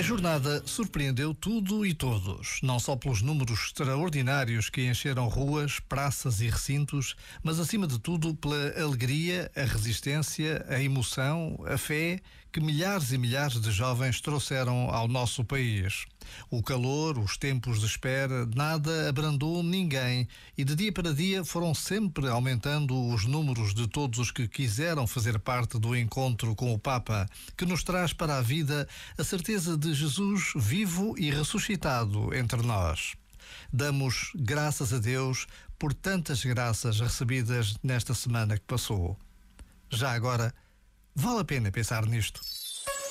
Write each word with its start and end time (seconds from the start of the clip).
A 0.00 0.02
jornada 0.02 0.62
surpreendeu 0.64 1.34
tudo 1.34 1.84
e 1.84 1.92
todos, 1.92 2.58
não 2.62 2.80
só 2.80 2.96
pelos 2.96 3.20
números 3.20 3.66
extraordinários 3.66 4.70
que 4.70 4.88
encheram 4.88 5.28
ruas, 5.28 5.78
praças 5.78 6.40
e 6.40 6.48
recintos, 6.48 7.14
mas 7.42 7.60
acima 7.60 7.86
de 7.86 7.98
tudo 7.98 8.34
pela 8.34 8.82
alegria, 8.82 9.50
a 9.54 9.60
resistência, 9.60 10.64
a 10.70 10.82
emoção, 10.82 11.62
a 11.66 11.76
fé 11.76 12.18
que 12.50 12.60
milhares 12.60 13.12
e 13.12 13.18
milhares 13.18 13.60
de 13.60 13.70
jovens 13.70 14.22
trouxeram 14.22 14.88
ao 14.88 15.06
nosso 15.06 15.44
país. 15.44 16.06
O 16.50 16.62
calor, 16.62 17.18
os 17.18 17.36
tempos 17.36 17.80
de 17.80 17.86
espera, 17.86 18.46
nada 18.54 19.08
abrandou 19.08 19.62
ninguém 19.62 20.28
e 20.56 20.64
de 20.64 20.74
dia 20.74 20.92
para 20.92 21.14
dia 21.14 21.44
foram 21.44 21.74
sempre 21.74 22.28
aumentando 22.28 22.98
os 23.08 23.24
números 23.24 23.74
de 23.74 23.86
todos 23.86 24.18
os 24.18 24.30
que 24.30 24.48
quiseram 24.48 25.06
fazer 25.06 25.38
parte 25.38 25.78
do 25.78 25.96
encontro 25.96 26.54
com 26.54 26.72
o 26.72 26.78
Papa, 26.78 27.28
que 27.56 27.66
nos 27.66 27.82
traz 27.82 28.12
para 28.12 28.38
a 28.38 28.42
vida 28.42 28.88
a 29.16 29.24
certeza 29.24 29.76
de 29.76 29.92
Jesus 29.94 30.52
vivo 30.56 31.14
e 31.18 31.30
ressuscitado 31.30 32.34
entre 32.34 32.62
nós. 32.62 33.14
Damos 33.72 34.32
graças 34.34 34.92
a 34.92 34.98
Deus 34.98 35.46
por 35.78 35.94
tantas 35.94 36.44
graças 36.44 37.00
recebidas 37.00 37.76
nesta 37.82 38.14
semana 38.14 38.58
que 38.58 38.64
passou. 38.64 39.18
Já 39.88 40.12
agora, 40.12 40.54
vale 41.14 41.40
a 41.40 41.44
pena 41.44 41.72
pensar 41.72 42.06
nisto. 42.06 42.40